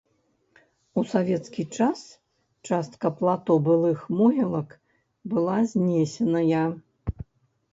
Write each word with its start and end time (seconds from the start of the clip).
У 1.01 1.01
савецкі 1.09 1.65
час 1.79 1.99
частка 2.69 3.07
плато 3.19 3.59
былых 3.67 3.99
могілак 4.23 4.69
была 5.35 5.57
знесеная. 5.75 6.65